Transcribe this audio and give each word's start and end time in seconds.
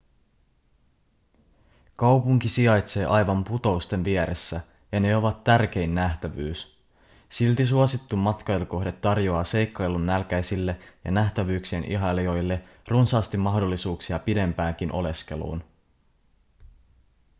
kaupunki 1.95 2.49
sijaitsee 2.49 3.05
aivan 3.05 3.43
putousten 3.43 4.03
vieressä 4.03 4.61
ja 4.91 4.99
ne 4.99 5.15
ovat 5.17 5.43
tärkein 5.43 5.95
nähtävyys 5.95 6.83
silti 7.29 7.65
suosittu 7.65 8.15
matkailukohde 8.17 8.91
tarjoaa 8.91 9.43
seikkailunnälkäisille 9.43 10.79
ja 11.05 11.11
nähtävyyksien 11.11 11.85
ihailijoille 11.91 12.63
runsaasti 12.87 13.37
mahdollisuuksia 13.37 14.19
pidempäänkin 14.19 14.91
oleskeluun 14.91 15.63